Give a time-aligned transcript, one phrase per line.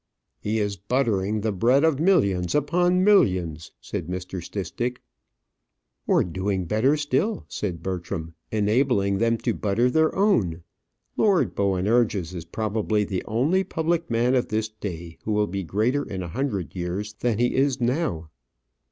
[0.39, 4.43] "He is buttering the bread of millions upon millions," said Mr.
[4.43, 5.03] Stistick.
[6.07, 10.63] "Or doing better still," said Bertram; "enabling them to butter their own.
[11.17, 16.01] Lord Boanerges is probably the only public man of this day who will be greater
[16.01, 18.31] in a hundred years than he is now."